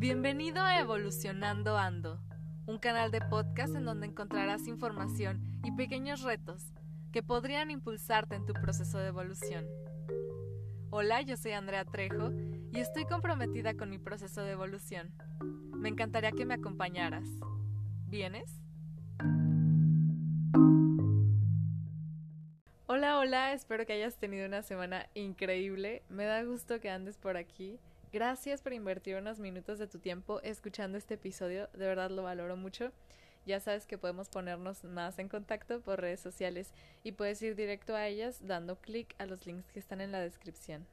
Bienvenido 0.00 0.62
a 0.62 0.78
Evolucionando 0.78 1.76
Ando, 1.76 2.20
un 2.66 2.78
canal 2.78 3.10
de 3.10 3.20
podcast 3.20 3.74
en 3.74 3.84
donde 3.84 4.06
encontrarás 4.06 4.68
información 4.68 5.60
y 5.64 5.72
pequeños 5.72 6.22
retos 6.22 6.72
que 7.10 7.24
podrían 7.24 7.72
impulsarte 7.72 8.36
en 8.36 8.46
tu 8.46 8.52
proceso 8.52 8.98
de 8.98 9.08
evolución. 9.08 9.66
Hola, 10.90 11.20
yo 11.22 11.36
soy 11.36 11.50
Andrea 11.50 11.84
Trejo 11.84 12.30
y 12.70 12.78
estoy 12.78 13.06
comprometida 13.06 13.74
con 13.74 13.90
mi 13.90 13.98
proceso 13.98 14.42
de 14.42 14.52
evolución. 14.52 15.12
Me 15.74 15.88
encantaría 15.88 16.30
que 16.30 16.46
me 16.46 16.54
acompañaras. 16.54 17.28
¿Vienes? 18.06 18.60
Hola, 22.86 23.18
hola, 23.18 23.52
espero 23.52 23.84
que 23.84 23.94
hayas 23.94 24.16
tenido 24.16 24.46
una 24.46 24.62
semana 24.62 25.08
increíble. 25.14 26.04
Me 26.08 26.24
da 26.24 26.44
gusto 26.44 26.78
que 26.78 26.88
andes 26.88 27.18
por 27.18 27.36
aquí. 27.36 27.80
Gracias 28.10 28.62
por 28.62 28.72
invertir 28.72 29.16
unos 29.16 29.38
minutos 29.38 29.78
de 29.78 29.86
tu 29.86 29.98
tiempo 29.98 30.40
escuchando 30.42 30.96
este 30.96 31.14
episodio, 31.14 31.68
de 31.74 31.86
verdad 31.86 32.10
lo 32.10 32.22
valoro 32.22 32.56
mucho. 32.56 32.90
Ya 33.44 33.60
sabes 33.60 33.86
que 33.86 33.98
podemos 33.98 34.30
ponernos 34.30 34.82
más 34.84 35.18
en 35.18 35.28
contacto 35.28 35.82
por 35.82 36.00
redes 36.00 36.20
sociales 36.20 36.72
y 37.04 37.12
puedes 37.12 37.42
ir 37.42 37.54
directo 37.54 37.94
a 37.94 38.06
ellas 38.06 38.46
dando 38.46 38.76
clic 38.76 39.14
a 39.18 39.26
los 39.26 39.44
links 39.44 39.70
que 39.72 39.78
están 39.78 40.00
en 40.00 40.12
la 40.12 40.20
descripción. 40.20 40.86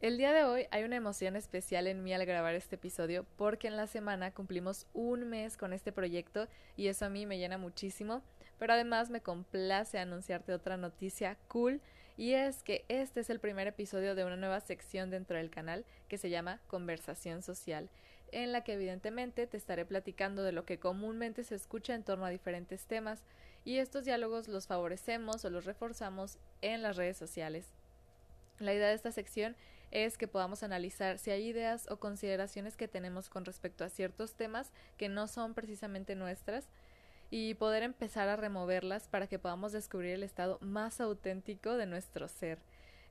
El 0.00 0.16
día 0.16 0.32
de 0.32 0.44
hoy 0.44 0.66
hay 0.70 0.84
una 0.84 0.94
emoción 0.94 1.34
especial 1.34 1.88
en 1.88 2.04
mí 2.04 2.14
al 2.14 2.24
grabar 2.24 2.54
este 2.54 2.76
episodio 2.76 3.26
porque 3.36 3.66
en 3.66 3.76
la 3.76 3.88
semana 3.88 4.30
cumplimos 4.30 4.86
un 4.92 5.28
mes 5.28 5.56
con 5.56 5.72
este 5.72 5.90
proyecto 5.90 6.46
y 6.76 6.86
eso 6.86 7.04
a 7.04 7.10
mí 7.10 7.26
me 7.26 7.38
llena 7.38 7.58
muchísimo, 7.58 8.22
pero 8.60 8.74
además 8.74 9.10
me 9.10 9.22
complace 9.22 9.98
anunciarte 9.98 10.52
otra 10.52 10.76
noticia 10.76 11.36
cool 11.48 11.80
y 12.20 12.34
es 12.34 12.62
que 12.62 12.84
este 12.88 13.20
es 13.20 13.30
el 13.30 13.40
primer 13.40 13.66
episodio 13.66 14.14
de 14.14 14.26
una 14.26 14.36
nueva 14.36 14.60
sección 14.60 15.08
dentro 15.08 15.38
del 15.38 15.48
canal 15.48 15.86
que 16.06 16.18
se 16.18 16.28
llama 16.28 16.60
Conversación 16.66 17.40
Social, 17.40 17.88
en 18.30 18.52
la 18.52 18.62
que 18.62 18.74
evidentemente 18.74 19.46
te 19.46 19.56
estaré 19.56 19.86
platicando 19.86 20.42
de 20.42 20.52
lo 20.52 20.66
que 20.66 20.78
comúnmente 20.78 21.44
se 21.44 21.54
escucha 21.54 21.94
en 21.94 22.02
torno 22.02 22.26
a 22.26 22.28
diferentes 22.28 22.84
temas 22.84 23.22
y 23.64 23.78
estos 23.78 24.04
diálogos 24.04 24.48
los 24.48 24.66
favorecemos 24.66 25.46
o 25.46 25.50
los 25.50 25.64
reforzamos 25.64 26.36
en 26.60 26.82
las 26.82 26.96
redes 26.96 27.16
sociales. 27.16 27.64
La 28.58 28.74
idea 28.74 28.88
de 28.88 28.94
esta 28.96 29.12
sección 29.12 29.56
es 29.90 30.18
que 30.18 30.28
podamos 30.28 30.62
analizar 30.62 31.18
si 31.18 31.30
hay 31.30 31.46
ideas 31.46 31.86
o 31.90 32.00
consideraciones 32.00 32.76
que 32.76 32.86
tenemos 32.86 33.30
con 33.30 33.46
respecto 33.46 33.82
a 33.82 33.88
ciertos 33.88 34.34
temas 34.34 34.72
que 34.98 35.08
no 35.08 35.26
son 35.26 35.54
precisamente 35.54 36.16
nuestras 36.16 36.68
y 37.30 37.54
poder 37.54 37.82
empezar 37.82 38.28
a 38.28 38.36
removerlas 38.36 39.08
para 39.08 39.28
que 39.28 39.38
podamos 39.38 39.72
descubrir 39.72 40.14
el 40.14 40.22
estado 40.22 40.58
más 40.60 41.00
auténtico 41.00 41.76
de 41.76 41.86
nuestro 41.86 42.28
ser. 42.28 42.58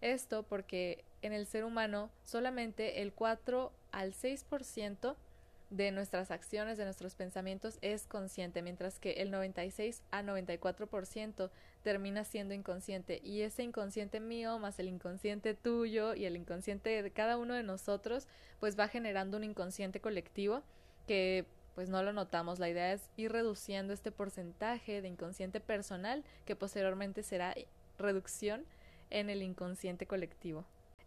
Esto 0.01 0.43
porque 0.43 1.03
en 1.21 1.33
el 1.33 1.45
ser 1.45 1.63
humano 1.63 2.09
solamente 2.23 3.01
el 3.01 3.13
4 3.13 3.71
al 3.91 4.13
6% 4.13 5.15
de 5.69 5.91
nuestras 5.91 6.31
acciones, 6.31 6.77
de 6.77 6.85
nuestros 6.85 7.15
pensamientos 7.15 7.77
es 7.81 8.07
consciente, 8.07 8.61
mientras 8.61 8.99
que 8.99 9.13
el 9.21 9.29
96 9.29 10.01
a 10.09 10.23
94% 10.23 11.51
termina 11.83 12.23
siendo 12.23 12.53
inconsciente 12.53 13.21
y 13.23 13.41
ese 13.41 13.63
inconsciente 13.63 14.19
mío 14.19 14.57
más 14.57 14.79
el 14.79 14.87
inconsciente 14.87 15.53
tuyo 15.53 16.15
y 16.15 16.25
el 16.25 16.35
inconsciente 16.35 17.03
de 17.03 17.11
cada 17.11 17.37
uno 17.37 17.53
de 17.53 17.63
nosotros 17.63 18.27
pues 18.59 18.79
va 18.79 18.87
generando 18.87 19.37
un 19.37 19.43
inconsciente 19.43 20.01
colectivo 20.01 20.63
que 21.07 21.45
pues 21.79 21.87
no 21.87 22.03
lo 22.03 22.11
notamos. 22.11 22.59
La 22.59 22.67
idea 22.67 22.91
es 22.91 23.09
ir 23.15 23.31
reduciendo 23.31 23.93
este 23.93 24.11
porcentaje 24.11 25.01
de 25.01 25.07
inconsciente 25.07 25.61
personal 25.61 26.25
que 26.43 26.57
posteriormente 26.57 27.23
será 27.23 27.55
reducción 27.97 28.65
en 29.09 29.29
el 29.29 29.41
inconsciente 29.41 30.05
colectivo. 30.05 30.65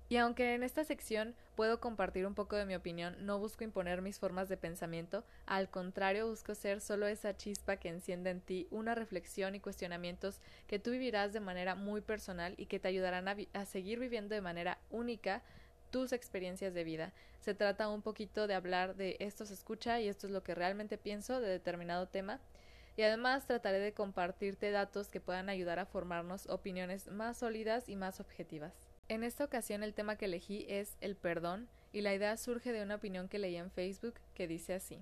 Y 0.09 0.17
aunque 0.17 0.55
en 0.55 0.63
esta 0.63 0.83
sección 0.85 1.35
puedo 1.57 1.79
compartir 1.79 2.27
un 2.27 2.35
poco 2.35 2.57
de 2.57 2.65
mi 2.65 2.75
opinión, 2.75 3.17
no 3.21 3.39
busco 3.39 3.65
imponer 3.65 4.01
mis 4.01 4.19
formas 4.19 4.49
de 4.49 4.57
pensamiento, 4.57 5.25
al 5.45 5.69
contrario 5.69 6.27
busco 6.27 6.55
ser 6.55 6.81
solo 6.81 7.07
esa 7.07 7.37
chispa 7.37 7.77
que 7.77 7.91
enciende 7.91 8.31
en 8.31 8.41
ti 8.41 8.67
una 8.71 8.95
reflexión 8.95 9.55
y 9.55 9.61
cuestionamientos 9.61 10.41
que 10.69 10.79
tú 10.79 10.93
vivirás 10.93 11.35
de 11.35 11.41
manera 11.41 11.75
muy 11.75 12.01
personal 12.01 12.55
y 12.57 12.65
que 12.65 12.81
te 12.81 12.89
ayudarán 12.89 13.29
a, 13.29 13.37
a 13.53 13.67
seguir 13.67 13.99
viviendo 13.99 14.35
de 14.35 14.41
manera 14.41 14.79
única 14.89 15.43
tus 15.93 16.13
experiencias 16.13 16.75
de 16.75 16.83
vida. 16.83 17.13
Se 17.41 17.55
trata 17.55 17.89
un 17.89 18.03
poquito 18.03 18.49
de 18.49 18.55
hablar 18.55 18.97
de 18.97 19.17
esto 19.21 19.47
se 19.47 19.55
escucha 19.55 20.01
y 20.01 20.09
esto 20.09 20.27
es 20.27 20.33
lo 20.33 20.43
que 20.43 20.57
realmente 20.57 20.99
pienso 20.99 21.41
de 21.41 21.49
determinado 21.49 22.09
tema. 22.09 22.41
Y 22.97 23.03
además 23.03 23.47
trataré 23.47 23.79
de 23.79 23.93
compartirte 23.93 24.71
datos 24.71 25.09
que 25.09 25.21
puedan 25.21 25.49
ayudar 25.49 25.79
a 25.79 25.87
formarnos 25.87 26.49
opiniones 26.49 27.09
más 27.09 27.39
sólidas 27.39 27.89
y 27.89 27.97
más 27.97 28.19
objetivas. 28.19 28.73
En 29.09 29.23
esta 29.23 29.45
ocasión 29.45 29.83
el 29.83 29.95
tema 29.95 30.17
que 30.17 30.25
elegí 30.25 30.67
es 30.69 30.97
el 31.01 31.15
perdón 31.15 31.69
y 31.93 32.01
la 32.01 32.15
idea 32.15 32.37
surge 32.37 32.73
de 32.73 32.83
una 32.83 32.97
opinión 32.97 33.29
que 33.29 33.39
leí 33.39 33.57
en 33.57 33.71
Facebook 33.71 34.15
que 34.35 34.49
dice 34.49 34.75
así. 34.75 34.99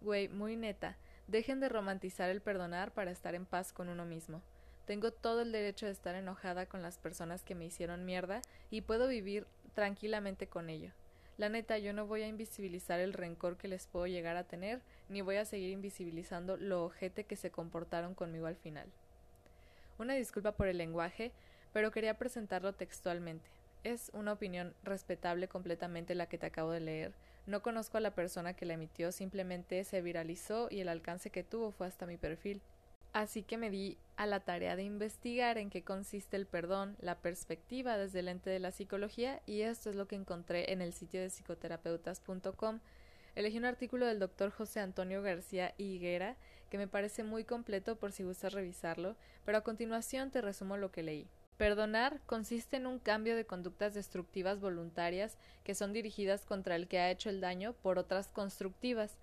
Güey, 0.00 0.28
muy 0.28 0.56
neta, 0.56 0.96
dejen 1.28 1.60
de 1.60 1.68
romantizar 1.68 2.30
el 2.30 2.40
perdonar 2.40 2.92
para 2.92 3.10
estar 3.10 3.34
en 3.34 3.46
paz 3.46 3.72
con 3.72 3.88
uno 3.88 4.04
mismo. 4.04 4.42
Tengo 4.86 5.12
todo 5.12 5.42
el 5.42 5.52
derecho 5.52 5.86
de 5.86 5.92
estar 5.92 6.16
enojada 6.16 6.66
con 6.66 6.82
las 6.82 6.98
personas 6.98 7.44
que 7.44 7.54
me 7.54 7.64
hicieron 7.64 8.04
mierda 8.04 8.42
y 8.72 8.80
puedo 8.80 9.06
vivir 9.06 9.46
tranquilamente 9.74 10.46
con 10.46 10.70
ello. 10.70 10.92
La 11.38 11.48
neta, 11.48 11.78
yo 11.78 11.92
no 11.92 12.06
voy 12.06 12.22
a 12.22 12.28
invisibilizar 12.28 13.00
el 13.00 13.14
rencor 13.14 13.56
que 13.56 13.68
les 13.68 13.86
puedo 13.86 14.06
llegar 14.06 14.36
a 14.36 14.44
tener, 14.44 14.82
ni 15.08 15.22
voy 15.22 15.36
a 15.36 15.46
seguir 15.46 15.70
invisibilizando 15.70 16.56
lo 16.58 16.84
ojete 16.84 17.24
que 17.24 17.36
se 17.36 17.50
comportaron 17.50 18.14
conmigo 18.14 18.46
al 18.46 18.56
final. 18.56 18.86
Una 19.98 20.14
disculpa 20.14 20.52
por 20.52 20.68
el 20.68 20.76
lenguaje, 20.76 21.32
pero 21.72 21.90
quería 21.90 22.18
presentarlo 22.18 22.74
textualmente. 22.74 23.48
Es 23.84 24.10
una 24.12 24.32
opinión 24.32 24.74
respetable 24.82 25.48
completamente 25.48 26.14
la 26.14 26.26
que 26.26 26.36
te 26.36 26.46
acabo 26.46 26.72
de 26.72 26.80
leer. 26.80 27.12
No 27.46 27.62
conozco 27.62 27.96
a 27.96 28.00
la 28.00 28.14
persona 28.14 28.52
que 28.52 28.66
la 28.66 28.74
emitió, 28.74 29.10
simplemente 29.10 29.82
se 29.84 30.02
viralizó 30.02 30.68
y 30.70 30.80
el 30.80 30.88
alcance 30.88 31.30
que 31.30 31.42
tuvo 31.42 31.70
fue 31.70 31.86
hasta 31.86 32.04
mi 32.04 32.18
perfil. 32.18 32.60
Así 33.12 33.42
que 33.42 33.58
me 33.58 33.70
di 33.70 33.98
a 34.16 34.26
la 34.26 34.40
tarea 34.40 34.76
de 34.76 34.84
investigar 34.84 35.58
en 35.58 35.68
qué 35.68 35.82
consiste 35.82 36.36
el 36.36 36.46
perdón, 36.46 36.96
la 37.00 37.18
perspectiva 37.18 37.96
desde 37.96 38.20
el 38.20 38.28
ente 38.28 38.50
de 38.50 38.60
la 38.60 38.70
psicología 38.70 39.42
y 39.46 39.62
esto 39.62 39.90
es 39.90 39.96
lo 39.96 40.06
que 40.06 40.14
encontré 40.14 40.72
en 40.72 40.80
el 40.80 40.92
sitio 40.92 41.20
de 41.20 41.30
psicoterapeutas.com. 41.30 42.80
Elegí 43.34 43.58
un 43.58 43.64
artículo 43.64 44.06
del 44.06 44.18
doctor 44.18 44.50
José 44.50 44.80
Antonio 44.80 45.22
García 45.22 45.74
Higuera 45.76 46.36
que 46.70 46.78
me 46.78 46.86
parece 46.86 47.24
muy 47.24 47.44
completo 47.44 47.96
por 47.96 48.12
si 48.12 48.22
gustas 48.22 48.52
revisarlo, 48.52 49.16
pero 49.44 49.58
a 49.58 49.64
continuación 49.64 50.30
te 50.30 50.40
resumo 50.40 50.76
lo 50.76 50.92
que 50.92 51.02
leí. 51.02 51.28
Perdonar 51.56 52.20
consiste 52.26 52.76
en 52.76 52.86
un 52.86 52.98
cambio 52.98 53.36
de 53.36 53.44
conductas 53.44 53.92
destructivas 53.92 54.60
voluntarias 54.60 55.36
que 55.62 55.74
son 55.74 55.92
dirigidas 55.92 56.46
contra 56.46 56.76
el 56.76 56.88
que 56.88 57.00
ha 57.00 57.10
hecho 57.10 57.28
el 57.28 57.40
daño 57.40 57.74
por 57.74 57.98
otras 57.98 58.28
constructivas. 58.28 59.18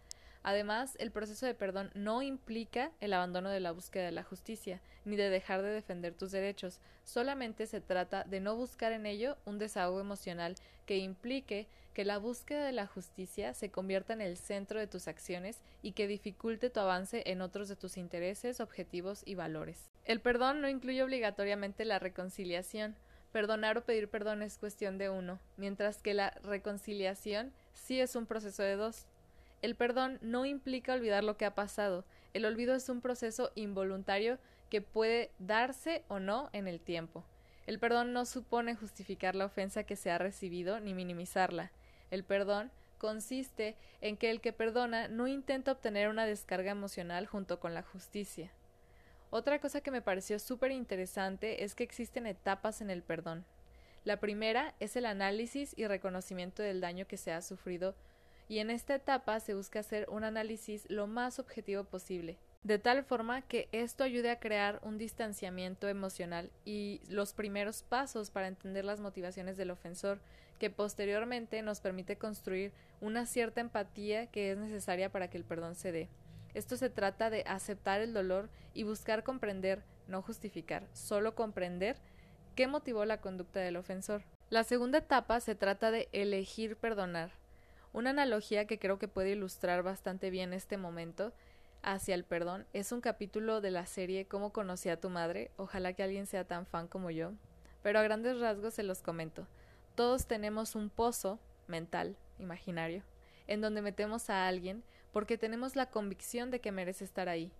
Además, 0.47 0.95
el 1.01 1.11
proceso 1.11 1.45
de 1.45 1.53
perdón 1.53 1.91
no 1.93 2.21
implica 2.21 2.93
el 3.01 3.11
abandono 3.11 3.49
de 3.49 3.59
la 3.59 3.73
búsqueda 3.73 4.05
de 4.05 4.13
la 4.13 4.23
justicia, 4.23 4.79
ni 5.03 5.17
de 5.17 5.29
dejar 5.29 5.61
de 5.61 5.67
defender 5.67 6.13
tus 6.13 6.31
derechos, 6.31 6.79
solamente 7.03 7.67
se 7.67 7.81
trata 7.81 8.23
de 8.23 8.39
no 8.39 8.55
buscar 8.55 8.93
en 8.93 9.05
ello 9.05 9.35
un 9.43 9.57
desahogo 9.57 9.99
emocional 9.99 10.55
que 10.85 10.99
implique 10.99 11.67
que 11.93 12.05
la 12.05 12.17
búsqueda 12.17 12.63
de 12.65 12.71
la 12.71 12.87
justicia 12.87 13.53
se 13.53 13.71
convierta 13.71 14.13
en 14.13 14.21
el 14.21 14.37
centro 14.37 14.79
de 14.79 14.87
tus 14.87 15.09
acciones 15.09 15.59
y 15.81 15.91
que 15.91 16.07
dificulte 16.07 16.69
tu 16.69 16.79
avance 16.79 17.23
en 17.25 17.41
otros 17.41 17.67
de 17.67 17.75
tus 17.75 17.97
intereses, 17.97 18.61
objetivos 18.61 19.23
y 19.25 19.35
valores. 19.35 19.89
El 20.05 20.21
perdón 20.21 20.61
no 20.61 20.69
incluye 20.69 21.03
obligatoriamente 21.03 21.83
la 21.83 21.99
reconciliación. 21.99 22.95
Perdonar 23.33 23.79
o 23.79 23.83
pedir 23.83 24.07
perdón 24.07 24.41
es 24.43 24.57
cuestión 24.57 24.97
de 24.97 25.09
uno, 25.09 25.41
mientras 25.57 26.01
que 26.01 26.13
la 26.13 26.29
reconciliación 26.41 27.51
sí 27.73 27.99
es 27.99 28.15
un 28.15 28.25
proceso 28.25 28.63
de 28.63 28.77
dos. 28.77 29.07
El 29.61 29.75
perdón 29.75 30.19
no 30.21 30.45
implica 30.45 30.93
olvidar 30.93 31.23
lo 31.23 31.37
que 31.37 31.45
ha 31.45 31.55
pasado. 31.55 32.05
El 32.33 32.45
olvido 32.45 32.75
es 32.75 32.89
un 32.89 33.01
proceso 33.01 33.51
involuntario 33.55 34.37
que 34.69 34.81
puede 34.81 35.31
darse 35.39 36.03
o 36.07 36.19
no 36.19 36.49
en 36.53 36.67
el 36.67 36.79
tiempo. 36.79 37.23
El 37.65 37.79
perdón 37.79 38.13
no 38.13 38.25
supone 38.25 38.75
justificar 38.75 39.35
la 39.35 39.45
ofensa 39.45 39.83
que 39.83 39.95
se 39.95 40.11
ha 40.11 40.17
recibido 40.17 40.79
ni 40.79 40.93
minimizarla. 40.93 41.71
El 42.11 42.23
perdón 42.23 42.71
consiste 42.97 43.75
en 44.01 44.17
que 44.17 44.29
el 44.29 44.41
que 44.41 44.53
perdona 44.53 45.07
no 45.07 45.27
intenta 45.27 45.71
obtener 45.71 46.09
una 46.09 46.25
descarga 46.25 46.71
emocional 46.71 47.25
junto 47.25 47.59
con 47.59 47.73
la 47.73 47.83
justicia. 47.83 48.51
Otra 49.29 49.59
cosa 49.59 49.81
que 49.81 49.91
me 49.91 50.01
pareció 50.01 50.39
súper 50.39 50.71
interesante 50.71 51.63
es 51.63 51.75
que 51.75 51.83
existen 51.83 52.25
etapas 52.25 52.81
en 52.81 52.89
el 52.89 53.03
perdón. 53.03 53.45
La 54.05 54.21
primera 54.21 54.73
es 54.79 54.95
el 54.95 55.05
análisis 55.05 55.73
y 55.77 55.85
reconocimiento 55.85 56.63
del 56.63 56.79
daño 56.79 57.07
que 57.07 57.17
se 57.17 57.33
ha 57.33 57.41
sufrido, 57.41 57.93
y 58.47 58.59
en 58.59 58.69
esta 58.69 58.95
etapa 58.95 59.39
se 59.39 59.53
busca 59.53 59.79
hacer 59.79 60.07
un 60.09 60.23
análisis 60.23 60.89
lo 60.89 61.07
más 61.07 61.39
objetivo 61.39 61.83
posible, 61.83 62.37
de 62.63 62.79
tal 62.79 63.03
forma 63.03 63.41
que 63.41 63.69
esto 63.71 64.03
ayude 64.03 64.31
a 64.31 64.39
crear 64.39 64.79
un 64.83 64.97
distanciamiento 64.97 65.87
emocional 65.87 66.51
y 66.65 67.01
los 67.09 67.33
primeros 67.33 67.83
pasos 67.83 68.29
para 68.29 68.47
entender 68.47 68.85
las 68.85 68.99
motivaciones 68.99 69.57
del 69.57 69.71
ofensor, 69.71 70.19
que 70.59 70.69
posteriormente 70.69 71.61
nos 71.61 71.81
permite 71.81 72.17
construir 72.17 72.71
una 72.99 73.25
cierta 73.25 73.61
empatía 73.61 74.27
que 74.27 74.51
es 74.51 74.57
necesaria 74.57 75.11
para 75.11 75.29
que 75.29 75.37
el 75.37 75.43
perdón 75.43 75.75
se 75.75 75.91
dé. 75.91 76.09
Esto 76.53 76.77
se 76.77 76.89
trata 76.89 77.29
de 77.29 77.43
aceptar 77.45 78.01
el 78.01 78.13
dolor 78.13 78.49
y 78.73 78.83
buscar 78.83 79.23
comprender, 79.23 79.83
no 80.07 80.21
justificar, 80.21 80.87
solo 80.93 81.35
comprender 81.35 81.97
qué 82.55 82.65
motivó 82.67 83.05
la 83.05 83.21
conducta 83.21 83.59
del 83.59 83.75
ofensor. 83.75 84.23
La 84.49 84.63
segunda 84.63 84.97
etapa 84.99 85.39
se 85.39 85.55
trata 85.55 85.91
de 85.91 86.09
elegir 86.13 86.75
perdonar. 86.77 87.31
Una 87.97 88.11
analogía 88.11 88.67
que 88.67 88.77
creo 88.77 88.99
que 88.99 89.07
puede 89.07 89.31
ilustrar 89.31 89.81
bastante 89.81 90.29
bien 90.29 90.53
este 90.53 90.77
momento 90.77 91.33
hacia 91.81 92.13
el 92.13 92.25
perdón 92.25 92.67
es 92.71 92.91
un 92.91 93.01
capítulo 93.01 93.59
de 93.59 93.71
la 93.71 93.87
serie 93.87 94.27
Cómo 94.27 94.53
conocí 94.53 94.87
a 94.89 95.01
tu 95.01 95.09
madre. 95.09 95.49
Ojalá 95.57 95.93
que 95.93 96.03
alguien 96.03 96.27
sea 96.27 96.43
tan 96.43 96.67
fan 96.67 96.87
como 96.87 97.09
yo. 97.09 97.31
Pero 97.81 97.97
a 97.97 98.03
grandes 98.03 98.39
rasgos 98.39 98.75
se 98.75 98.83
los 98.83 99.01
comento. 99.01 99.47
Todos 99.95 100.27
tenemos 100.27 100.75
un 100.75 100.91
pozo 100.91 101.39
mental, 101.65 102.15
imaginario, 102.37 103.01
en 103.47 103.61
donde 103.61 103.81
metemos 103.81 104.29
a 104.29 104.47
alguien 104.47 104.83
porque 105.11 105.39
tenemos 105.39 105.75
la 105.75 105.89
convicción 105.89 106.51
de 106.51 106.61
que 106.61 106.71
merece 106.71 107.03
estar 107.03 107.27
ahí. 107.29 107.51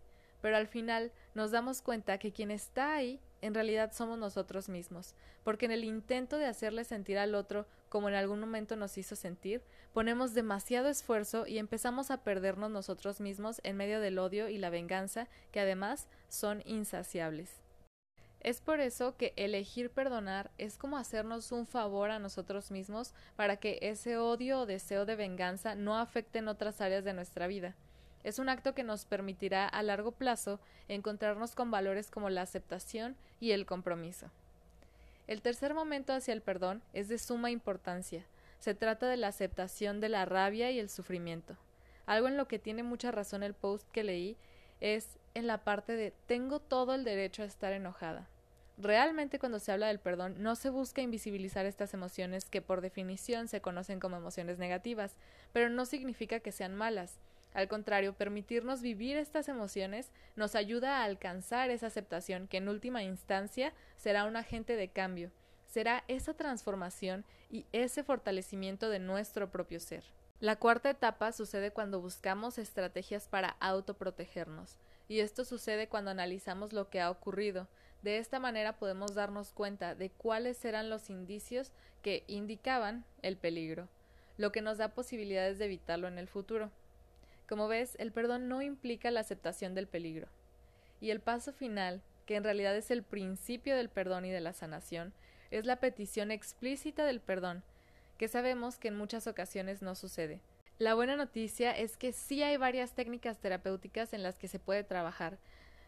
Pero 0.44 0.56
al 0.56 0.68
final 0.68 1.12
nos 1.34 1.50
damos 1.50 1.82
cuenta 1.82 2.20
que 2.20 2.32
quien 2.32 2.52
está 2.52 2.94
ahí 2.94 3.20
en 3.42 3.56
realidad 3.56 3.92
somos 3.92 4.20
nosotros 4.20 4.70
mismos, 4.70 5.16
porque 5.44 5.66
en 5.66 5.72
el 5.72 5.84
intento 5.84 6.38
de 6.38 6.46
hacerle 6.46 6.84
sentir 6.84 7.18
al 7.18 7.34
otro 7.34 7.66
como 7.90 8.10
en 8.10 8.16
algún 8.16 8.40
momento 8.40 8.76
nos 8.76 8.98
hizo 8.98 9.16
sentir, 9.16 9.62
ponemos 9.94 10.34
demasiado 10.34 10.90
esfuerzo 10.90 11.48
y 11.48 11.58
empezamos 11.58 12.12
a 12.12 12.24
perdernos 12.24 12.72
nosotros 12.72 13.22
mismos 13.22 13.62
en 13.64 13.78
medio 13.78 14.00
del 14.00 14.20
odio 14.20 14.50
y 14.50 14.58
la 14.58 14.70
venganza, 14.70 15.28
que 15.52 15.60
además 15.60 16.08
son 16.28 16.62
insaciables. 16.66 17.62
Es 18.40 18.62
por 18.62 18.80
eso 18.80 19.18
que 19.18 19.34
elegir 19.36 19.90
perdonar 19.90 20.52
es 20.58 20.78
como 20.78 20.98
hacernos 20.98 21.52
un 21.52 21.66
favor 21.66 22.12
a 22.12 22.20
nosotros 22.20 22.72
mismos 22.72 23.14
para 23.36 23.58
que 23.58 23.80
ese 23.82 24.18
odio 24.18 24.62
o 24.62 24.66
deseo 24.66 25.06
de 25.06 25.16
venganza 25.16 25.76
no 25.76 25.98
afecte 25.98 26.40
en 26.40 26.48
otras 26.48 26.80
áreas 26.80 27.04
de 27.04 27.14
nuestra 27.14 27.48
vida. 27.48 27.76
Es 28.24 28.40
un 28.40 28.50
acto 28.50 28.74
que 28.76 28.84
nos 28.84 29.06
permitirá 29.06 29.68
a 29.68 29.84
largo 29.84 30.12
plazo 30.12 30.60
encontrarnos 30.88 31.56
con 31.56 31.72
valores 31.72 32.12
como 32.12 32.30
la 32.30 32.42
aceptación 32.42 33.16
y 33.40 33.52
el 33.52 33.66
compromiso. 33.66 34.30
El 35.28 35.42
tercer 35.42 35.74
momento 35.74 36.14
hacia 36.14 36.34
el 36.34 36.42
perdón 36.42 36.82
es 36.94 37.10
de 37.10 37.18
suma 37.18 37.52
importancia. 37.52 38.26
Se 38.60 38.74
trata 38.74 39.08
de 39.08 39.18
la 39.18 39.28
aceptación 39.28 40.00
de 40.00 40.10
la 40.10 40.26
rabia 40.26 40.72
y 40.72 40.80
el 40.80 40.90
sufrimiento. 40.90 41.58
Algo 42.06 42.30
en 42.30 42.38
lo 42.38 42.48
que 42.48 42.60
tiene 42.60 42.82
mucha 42.82 43.12
razón 43.12 43.44
el 43.44 43.54
post 43.54 43.86
que 43.92 44.04
leí 44.04 44.38
es 44.80 45.18
en 45.34 45.46
la 45.46 45.64
parte 45.64 45.98
de 45.98 46.14
tengo 46.28 46.60
todo 46.60 46.96
el 46.96 47.04
derecho 47.04 47.44
a 47.44 47.46
estar 47.46 47.74
enojada. 47.74 48.28
Realmente 48.78 49.38
cuando 49.38 49.60
se 49.60 49.72
habla 49.72 49.88
del 49.88 50.00
perdón 50.00 50.36
no 50.42 50.56
se 50.56 50.70
busca 50.70 51.02
invisibilizar 51.02 51.66
estas 51.66 51.94
emociones 51.94 52.46
que 52.46 52.62
por 52.62 52.80
definición 52.80 53.50
se 53.50 53.60
conocen 53.60 54.00
como 54.00 54.16
emociones 54.16 54.60
negativas, 54.60 55.18
pero 55.52 55.70
no 55.70 55.86
significa 55.86 56.40
que 56.40 56.54
sean 56.54 56.76
malas. 56.76 57.20
Al 57.54 57.68
contrario, 57.68 58.14
permitirnos 58.14 58.82
vivir 58.82 59.18
estas 59.18 59.48
emociones 59.48 60.12
nos 60.36 60.56
ayuda 60.56 60.98
a 60.98 61.04
alcanzar 61.06 61.70
esa 61.70 61.88
aceptación 61.88 62.48
que 62.48 62.58
en 62.58 62.70
última 62.70 63.04
instancia 63.04 63.74
será 63.96 64.26
un 64.26 64.36
agente 64.36 64.76
de 64.76 64.90
cambio, 64.90 65.32
será 65.66 66.04
esa 66.08 66.34
transformación 66.34 67.26
y 67.50 67.66
ese 67.72 68.04
fortalecimiento 68.04 68.90
de 68.90 69.00
nuestro 69.00 69.50
propio 69.50 69.80
ser. 69.80 70.04
La 70.40 70.56
cuarta 70.56 70.92
etapa 70.92 71.32
sucede 71.32 71.72
cuando 71.72 72.00
buscamos 72.00 72.60
estrategias 72.60 73.28
para 73.28 73.58
autoprotegernos, 73.60 74.78
y 75.08 75.22
esto 75.22 75.44
sucede 75.44 75.88
cuando 75.88 76.12
analizamos 76.12 76.74
lo 76.74 76.92
que 76.92 77.02
ha 77.02 77.10
ocurrido. 77.10 77.68
De 78.04 78.20
esta 78.20 78.40
manera 78.40 78.78
podemos 78.78 79.16
darnos 79.16 79.52
cuenta 79.52 79.96
de 79.96 80.12
cuáles 80.12 80.64
eran 80.64 80.92
los 80.92 81.10
indicios 81.10 81.72
que 82.04 82.24
indicaban 82.28 83.04
el 83.24 83.36
peligro, 83.36 83.88
lo 84.38 84.52
que 84.52 84.62
nos 84.62 84.78
da 84.78 84.90
posibilidades 84.90 85.58
de 85.58 85.66
evitarlo 85.66 86.08
en 86.08 86.20
el 86.20 86.28
futuro. 86.28 86.70
Como 87.48 87.68
ves, 87.68 87.96
el 88.00 88.12
perdón 88.12 88.50
no 88.50 88.62
implica 88.62 89.10
la 89.10 89.22
aceptación 89.22 89.74
del 89.74 89.88
peligro. 89.88 90.28
Y 91.00 91.12
el 91.12 91.22
paso 91.22 91.54
final, 91.54 92.02
que 92.26 92.36
en 92.36 92.44
realidad 92.44 92.76
es 92.76 92.92
el 92.92 93.04
principio 93.04 93.76
del 93.76 93.90
perdón 93.90 94.26
y 94.26 94.32
de 94.32 94.42
la 94.42 94.54
sanación, 94.54 95.14
es 95.50 95.66
la 95.66 95.78
petición 95.78 96.30
explícita 96.32 97.06
del 97.06 97.22
perdón, 97.22 97.64
que 98.18 98.28
sabemos 98.28 98.78
que 98.78 98.90
en 98.90 98.98
muchas 98.98 99.28
ocasiones 99.28 99.82
no 99.82 99.96
sucede. 99.96 100.42
La 100.78 100.94
buena 100.94 101.16
noticia 101.16 101.72
es 101.72 101.98
que 101.98 102.12
sí 102.12 102.44
hay 102.44 102.58
varias 102.58 102.94
técnicas 102.94 103.40
terapéuticas 103.40 104.14
en 104.14 104.24
las 104.24 104.38
que 104.38 104.48
se 104.48 104.60
puede 104.60 104.84
trabajar. 104.84 105.38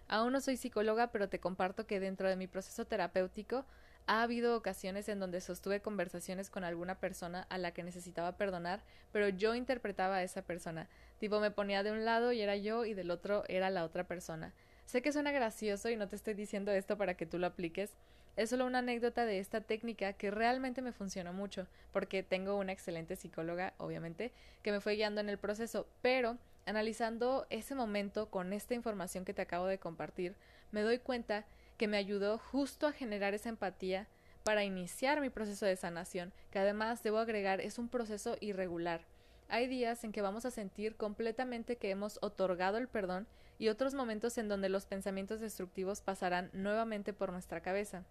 Aún 0.07 0.33
no 0.33 0.41
soy 0.41 0.57
psicóloga, 0.57 1.11
pero 1.11 1.29
te 1.29 1.39
comparto 1.39 1.85
que 1.85 2.00
dentro 2.00 2.29
de 2.29 2.35
mi 2.35 2.47
proceso 2.47 2.85
terapéutico 2.85 3.65
ha 4.09 4.23
habido 4.23 4.57
ocasiones 4.57 5.07
en 5.07 5.19
donde 5.19 5.39
sostuve 5.39 5.81
conversaciones 5.81 6.50
con 6.50 6.63
alguna 6.63 6.95
persona 6.95 7.45
a 7.51 7.59
la 7.59 7.73
que 7.73 7.83
necesitaba 7.83 8.38
perdonar, 8.38 8.81
pero 9.11 9.29
yo 9.29 9.53
interpretaba 9.53 10.15
a 10.15 10.23
esa 10.23 10.41
persona. 10.41 10.89
Tipo, 11.19 11.39
me 11.39 11.51
ponía 11.51 11.83
de 11.83 11.91
un 11.91 12.06
lado 12.06 12.31
y 12.31 12.41
era 12.41 12.56
yo 12.56 12.85
y 12.85 12.95
del 12.95 13.11
otro 13.11 13.44
era 13.47 13.69
la 13.69 13.85
otra 13.85 14.06
persona. 14.06 14.51
Sé 14.88 15.03
que 15.03 15.13
suena 15.13 15.31
gracioso 15.31 15.91
y 15.91 15.95
no 15.95 16.07
te 16.07 16.15
estoy 16.15 16.33
diciendo 16.33 16.71
esto 16.71 16.97
para 16.97 17.13
que 17.13 17.27
tú 17.27 17.38
lo 17.38 17.45
apliques. 17.45 17.91
Es 18.35 18.50
solo 18.50 18.65
una 18.65 18.79
anécdota 18.79 19.27
de 19.27 19.38
esta 19.38 19.61
técnica 19.61 20.13
que 20.13 20.31
realmente 20.31 20.81
me 20.81 20.91
funcionó 20.91 21.31
mucho, 21.31 21.67
porque 21.91 22.23
tengo 22.23 22.56
una 22.56 22.71
excelente 22.71 23.15
psicóloga, 23.15 23.73
obviamente, 23.77 24.31
que 24.63 24.71
me 24.71 24.81
fue 24.81 24.95
guiando 24.95 25.21
en 25.21 25.29
el 25.29 25.38
proceso, 25.38 25.85
pero 26.01 26.35
analizando 26.65 27.45
ese 27.51 27.75
momento 27.75 28.31
con 28.31 28.53
esta 28.53 28.73
información 28.73 29.23
que 29.23 29.35
te 29.35 29.44
acabo 29.44 29.67
de 29.67 29.77
compartir, 29.77 30.33
me 30.71 30.81
doy 30.81 30.97
cuenta 30.97 31.45
que 31.80 31.88
me 31.88 31.98
ayudó 31.98 32.38
justo 32.38 32.88
a 32.88 32.92
generar 32.92 33.34
esa 33.34 33.48
empatía 33.48 34.06
para 34.44 34.66
iniciar 34.66 35.22
mi 35.22 35.30
proceso 35.30 35.66
de 35.66 35.78
sanación, 35.78 36.34
que 36.52 36.60
además 36.60 37.02
debo 37.04 37.20
agregar 37.20 37.62
es 37.62 37.80
un 37.80 37.88
proceso 37.88 38.36
irregular. 38.42 39.06
Hay 39.48 39.68
días 39.68 40.04
en 40.04 40.12
que 40.12 40.22
vamos 40.22 40.46
a 40.46 40.52
sentir 40.52 40.98
completamente 40.98 41.78
que 41.78 41.90
hemos 41.90 42.20
otorgado 42.22 42.78
el 42.78 42.90
perdón 42.90 43.28
y 43.58 43.70
otros 43.70 43.94
momentos 43.94 44.38
en 44.38 44.50
donde 44.50 44.68
los 44.68 44.88
pensamientos 44.88 45.40
destructivos 45.40 46.02
pasarán 46.02 46.50
nuevamente 46.52 47.14
por 47.14 47.31
nuestra 47.31 47.62
cabeza. 47.62 48.04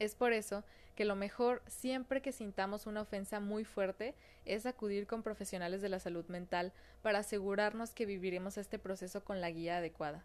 Es 0.00 0.16
por 0.16 0.32
eso 0.32 0.64
que 0.96 1.04
lo 1.04 1.14
mejor 1.14 1.62
siempre 1.68 2.22
que 2.22 2.32
sintamos 2.32 2.88
una 2.88 3.02
ofensa 3.02 3.38
muy 3.38 3.64
fuerte 3.64 4.16
es 4.46 4.66
acudir 4.66 5.06
con 5.06 5.22
profesionales 5.22 5.80
de 5.80 5.90
la 5.90 6.00
salud 6.00 6.26
mental 6.26 6.72
para 7.02 7.20
asegurarnos 7.20 7.94
que 7.94 8.04
viviremos 8.04 8.58
este 8.58 8.80
proceso 8.80 9.22
con 9.22 9.40
la 9.40 9.52
guía 9.52 9.76
adecuada. 9.76 10.24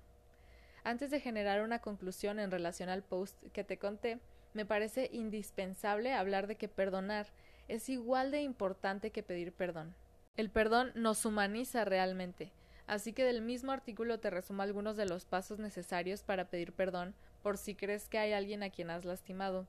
Antes 0.90 1.12
de 1.12 1.20
generar 1.20 1.62
una 1.62 1.78
conclusión 1.78 2.40
en 2.40 2.50
relación 2.50 2.90
al 2.90 3.04
post 3.04 3.40
que 3.54 3.64
te 3.64 3.78
conté, 3.78 4.18
me 4.56 4.66
parece 4.66 5.08
indispensable 5.14 6.14
hablar 6.14 6.48
de 6.48 6.56
que 6.56 6.68
perdonar 6.68 7.28
es 7.68 7.90
igual 7.90 8.32
de 8.32 8.42
importante 8.42 9.12
que 9.12 9.22
pedir 9.22 9.54
perdón. 9.54 9.94
El 10.36 10.50
perdón 10.50 10.92
nos 10.96 11.24
humaniza 11.26 11.86
realmente, 11.86 12.52
así 12.88 13.14
que 13.14 13.24
del 13.24 13.44
mismo 13.44 13.72
artículo 13.72 14.20
te 14.20 14.32
resumo 14.32 14.64
algunos 14.64 14.98
de 14.98 15.06
los 15.06 15.26
pasos 15.26 15.60
necesarios 15.60 16.24
para 16.24 16.50
pedir 16.50 16.74
perdón 16.74 17.14
por 17.44 17.60
si 17.60 17.76
crees 17.76 18.10
que 18.10 18.18
hay 18.18 18.34
alguien 18.34 18.64
a 18.64 18.72
quien 18.72 18.90
has 18.90 19.06
lastimado. 19.06 19.68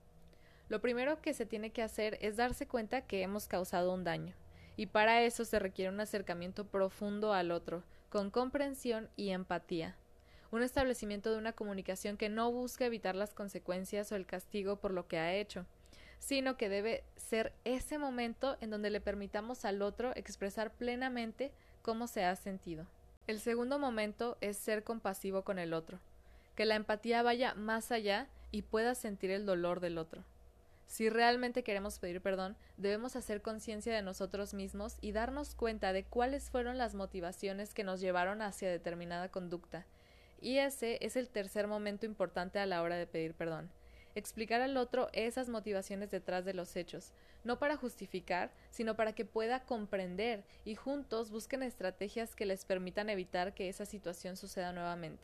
Lo 0.69 0.81
primero 0.81 1.21
que 1.21 1.35
se 1.35 1.45
tiene 1.45 1.69
que 1.69 1.83
hacer 1.83 2.17
es 2.21 2.35
darse 2.35 2.65
cuenta 2.65 3.05
que 3.05 3.21
hemos 3.21 3.47
causado 3.47 3.93
un 3.93 4.03
daño, 4.03 4.33
y 4.75 4.87
para 4.87 5.21
eso 5.21 5.45
se 5.45 5.59
requiere 5.59 5.91
un 5.91 5.99
acercamiento 5.99 6.65
profundo 6.65 7.31
al 7.31 7.51
otro, 7.51 7.83
con 8.09 8.31
comprensión 8.31 9.07
y 9.15 9.29
empatía 9.29 9.95
un 10.51 10.63
establecimiento 10.63 11.31
de 11.31 11.37
una 11.37 11.53
comunicación 11.53 12.17
que 12.17 12.29
no 12.29 12.51
busca 12.51 12.85
evitar 12.85 13.15
las 13.15 13.33
consecuencias 13.33 14.11
o 14.11 14.15
el 14.15 14.25
castigo 14.25 14.75
por 14.75 14.91
lo 14.91 15.07
que 15.07 15.17
ha 15.17 15.33
hecho, 15.33 15.65
sino 16.19 16.57
que 16.57 16.69
debe 16.69 17.03
ser 17.15 17.53
ese 17.63 17.97
momento 17.97 18.57
en 18.59 18.69
donde 18.69 18.89
le 18.89 19.01
permitamos 19.01 19.65
al 19.65 19.81
otro 19.81 20.11
expresar 20.15 20.71
plenamente 20.71 21.51
cómo 21.81 22.07
se 22.07 22.25
ha 22.25 22.35
sentido. 22.35 22.85
El 23.27 23.39
segundo 23.39 23.79
momento 23.79 24.37
es 24.41 24.57
ser 24.57 24.83
compasivo 24.83 25.43
con 25.43 25.57
el 25.57 25.73
otro, 25.73 25.99
que 26.55 26.65
la 26.65 26.75
empatía 26.75 27.23
vaya 27.23 27.53
más 27.55 27.91
allá 27.91 28.27
y 28.51 28.63
pueda 28.63 28.93
sentir 28.93 29.31
el 29.31 29.45
dolor 29.45 29.79
del 29.79 29.97
otro. 29.97 30.23
Si 30.85 31.09
realmente 31.09 31.63
queremos 31.63 31.99
pedir 31.99 32.19
perdón, 32.19 32.57
debemos 32.75 33.15
hacer 33.15 33.41
conciencia 33.41 33.95
de 33.95 34.01
nosotros 34.01 34.53
mismos 34.53 34.97
y 34.99 35.13
darnos 35.13 35.55
cuenta 35.55 35.93
de 35.93 36.03
cuáles 36.03 36.49
fueron 36.49 36.77
las 36.77 36.93
motivaciones 36.93 37.73
que 37.73 37.85
nos 37.85 38.01
llevaron 38.01 38.41
hacia 38.41 38.69
determinada 38.69 39.29
conducta 39.29 39.85
y 40.41 40.57
ese 40.57 40.97
es 41.01 41.15
el 41.15 41.29
tercer 41.29 41.67
momento 41.67 42.05
importante 42.05 42.59
a 42.59 42.65
la 42.65 42.81
hora 42.81 42.97
de 42.97 43.07
pedir 43.07 43.33
perdón. 43.33 43.69
Explicar 44.13 44.59
al 44.59 44.75
otro 44.75 45.07
esas 45.13 45.47
motivaciones 45.47 46.11
detrás 46.11 46.43
de 46.43 46.53
los 46.53 46.75
hechos, 46.75 47.13
no 47.45 47.59
para 47.59 47.77
justificar, 47.77 48.51
sino 48.69 48.95
para 48.95 49.13
que 49.13 49.23
pueda 49.23 49.63
comprender 49.63 50.43
y 50.65 50.75
juntos 50.75 51.31
busquen 51.31 51.63
estrategias 51.63 52.35
que 52.35 52.45
les 52.45 52.65
permitan 52.65 53.09
evitar 53.09 53.53
que 53.53 53.69
esa 53.69 53.85
situación 53.85 54.35
suceda 54.35 54.73
nuevamente. 54.73 55.23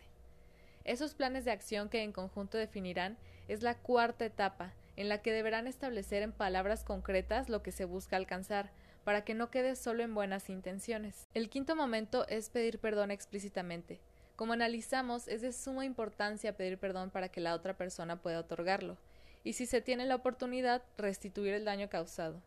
Esos 0.86 1.16
planes 1.16 1.44
de 1.44 1.52
acción 1.52 1.90
que 1.90 2.02
en 2.02 2.14
conjunto 2.14 2.58
definirán 2.58 3.18
es 3.50 3.62
la 3.62 3.76
cuarta 3.76 4.24
etapa, 4.24 4.74
en 4.96 5.10
la 5.10 5.22
que 5.22 5.34
deberán 5.34 5.68
establecer 5.68 6.24
en 6.24 6.32
palabras 6.32 6.86
concretas 6.86 7.50
lo 7.50 7.62
que 7.62 7.74
se 7.74 7.84
busca 7.84 8.16
alcanzar, 8.16 8.72
para 9.04 9.24
que 9.24 9.34
no 9.34 9.52
quede 9.52 9.76
solo 9.76 10.04
en 10.04 10.16
buenas 10.16 10.50
intenciones. 10.50 11.28
El 11.34 11.50
quinto 11.50 11.76
momento 11.76 12.26
es 12.30 12.50
pedir 12.50 12.80
perdón 12.80 13.12
explícitamente. 13.12 14.02
Como 14.38 14.53
analizamos, 14.53 15.27
es 15.27 15.41
de 15.41 15.51
suma 15.51 15.84
importancia 15.84 16.56
pedir 16.56 16.77
perdón 16.77 17.10
para 17.10 17.27
que 17.27 17.41
la 17.41 17.56
otra 17.56 17.75
persona 17.75 18.22
pueda 18.22 18.39
otorgarlo, 18.39 18.96
y 19.44 19.53
si 19.53 19.65
se 19.65 19.82
tiene 19.82 20.06
la 20.06 20.13
oportunidad, 20.13 20.84
restituir 20.96 21.56
el 21.56 21.65
daño 21.65 21.89
causado. 21.89 22.39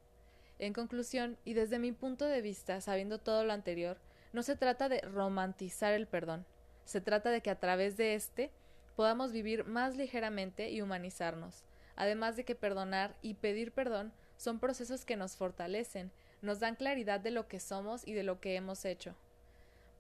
En 0.60 0.72
conclusión, 0.72 1.36
y 1.44 1.54
desde 1.54 1.80
mi 1.80 1.90
punto 1.90 2.26
de 2.26 2.42
vista, 2.42 2.80
sabiendo 2.80 3.18
todo 3.18 3.44
lo 3.44 3.52
anterior, 3.52 3.98
no 4.32 4.44
se 4.44 4.54
trata 4.54 4.88
de 4.88 5.00
romantizar 5.00 5.92
el 5.92 6.06
perdón, 6.06 6.46
se 6.84 7.00
trata 7.00 7.30
de 7.30 7.40
que 7.40 7.50
a 7.50 7.58
través 7.58 7.96
de 7.96 8.14
éste 8.14 8.52
podamos 8.94 9.32
vivir 9.32 9.64
más 9.64 9.96
ligeramente 9.96 10.70
y 10.70 10.82
humanizarnos, 10.82 11.64
además 11.96 12.36
de 12.36 12.44
que 12.44 12.54
perdonar 12.54 13.16
y 13.20 13.34
pedir 13.34 13.72
perdón 13.72 14.12
son 14.36 14.60
procesos 14.60 15.04
que 15.04 15.16
nos 15.16 15.34
fortalecen, 15.34 16.12
nos 16.40 16.60
dan 16.60 16.76
claridad 16.76 17.18
de 17.18 17.32
lo 17.32 17.48
que 17.48 17.58
somos 17.58 18.06
y 18.06 18.12
de 18.12 18.22
lo 18.22 18.40
que 18.40 18.54
hemos 18.54 18.84
hecho. 18.84 19.16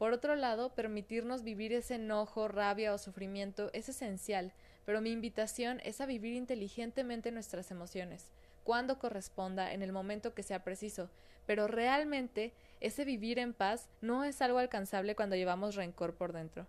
Por 0.00 0.14
otro 0.14 0.34
lado, 0.34 0.70
permitirnos 0.70 1.42
vivir 1.42 1.74
ese 1.74 1.96
enojo, 1.96 2.48
rabia 2.48 2.94
o 2.94 2.96
sufrimiento 2.96 3.68
es 3.74 3.90
esencial, 3.90 4.50
pero 4.86 5.02
mi 5.02 5.10
invitación 5.10 5.78
es 5.84 6.00
a 6.00 6.06
vivir 6.06 6.32
inteligentemente 6.32 7.30
nuestras 7.30 7.70
emociones, 7.70 8.30
cuando 8.64 8.98
corresponda, 8.98 9.74
en 9.74 9.82
el 9.82 9.92
momento 9.92 10.32
que 10.32 10.42
sea 10.42 10.64
preciso, 10.64 11.10
pero 11.44 11.66
realmente 11.66 12.54
ese 12.80 13.04
vivir 13.04 13.38
en 13.38 13.52
paz 13.52 13.90
no 14.00 14.24
es 14.24 14.40
algo 14.40 14.56
alcanzable 14.56 15.14
cuando 15.14 15.36
llevamos 15.36 15.74
rencor 15.74 16.14
por 16.14 16.32
dentro. 16.32 16.66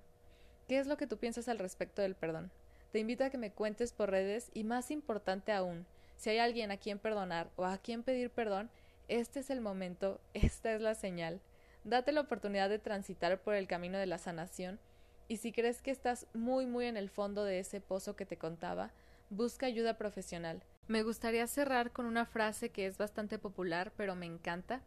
¿Qué 0.68 0.80
es 0.80 0.88
lo 0.88 0.98
que 0.98 1.08
tú 1.08 1.16
piensas 1.16 1.48
al 1.48 1.58
respecto 1.58 2.02
del 2.02 2.16
perdón? 2.16 2.52
Te 2.92 3.00
invito 3.00 3.24
a 3.24 3.30
que 3.30 3.38
me 3.38 3.54
cuentes 3.54 3.94
por 3.94 4.12
redes 4.12 4.52
y 4.54 4.66
más 4.66 4.92
importante 4.92 5.54
aún, 5.54 5.86
si 6.18 6.32
hay 6.32 6.40
alguien 6.40 6.70
a 6.70 6.76
quien 6.76 7.00
perdonar 7.00 7.50
o 7.56 7.64
a 7.64 7.78
quien 7.78 8.04
pedir 8.04 8.30
perdón, 8.30 8.70
este 9.08 9.40
es 9.40 9.50
el 9.50 9.62
momento, 9.62 10.20
esta 10.34 10.74
es 10.74 10.82
la 10.82 10.96
señal. 10.96 11.40
Date 11.84 12.12
la 12.12 12.22
oportunidad 12.22 12.70
de 12.70 12.80
transitar 12.80 13.42
por 13.42 13.56
el 13.56 13.68
camino 13.68 13.98
de 13.98 14.06
la 14.06 14.18
sanación 14.18 14.80
y 15.28 15.38
si 15.38 15.52
crees 15.52 15.82
que 15.82 15.92
estás 15.92 16.28
muy 16.34 16.66
muy 16.66 16.86
en 16.86 16.98
el 16.98 17.10
fondo 17.10 17.44
de 17.44 17.60
ese 17.60 17.82
pozo 17.82 18.16
que 18.16 18.26
te 18.26 18.38
contaba, 18.38 18.92
busca 19.30 19.66
ayuda 19.66 19.98
profesional. 19.98 20.62
Me 20.88 21.04
gustaría 21.04 21.48
cerrar 21.48 21.92
con 21.92 22.06
una 22.06 22.26
frase 22.26 22.70
que 22.70 22.86
es 22.86 22.98
bastante 22.98 23.40
popular, 23.40 23.94
pero 23.96 24.14
me 24.14 24.26
encanta, 24.26 24.82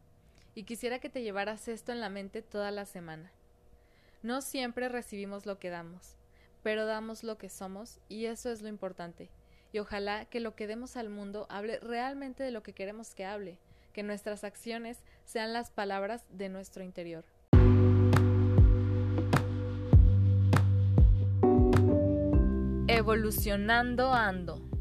y 0.55 0.65
quisiera 0.65 0.99
que 0.99 1.09
te 1.09 1.23
llevaras 1.23 1.67
esto 1.67 1.93
en 1.93 2.01
la 2.01 2.11
mente 2.11 2.43
toda 2.43 2.71
la 2.71 2.85
semana. 2.85 3.33
No 4.23 4.43
siempre 4.43 4.91
recibimos 4.91 5.47
lo 5.47 5.59
que 5.59 5.71
damos, 5.71 6.17
pero 6.63 6.85
damos 6.85 7.25
lo 7.25 7.39
que 7.39 7.49
somos, 7.49 8.01
y 8.09 8.27
eso 8.27 8.51
es 8.51 8.61
lo 8.61 8.69
importante. 8.69 9.31
Y 9.73 9.79
ojalá 9.79 10.27
que 10.27 10.41
lo 10.41 10.55
que 10.55 10.67
demos 10.67 10.97
al 10.97 11.09
mundo 11.09 11.47
hable 11.49 11.81
realmente 11.81 12.45
de 12.45 12.51
lo 12.51 12.63
que 12.63 12.75
queremos 12.75 13.15
que 13.15 13.25
hable, 13.25 13.59
que 13.95 14.03
nuestras 14.03 14.45
acciones 14.45 15.03
sean 15.25 15.53
las 15.53 15.71
palabras 15.71 16.25
de 16.31 16.49
nuestro 16.49 16.85
interior. 16.85 17.25
Evolucionando 22.87 24.13
ando. 24.13 24.74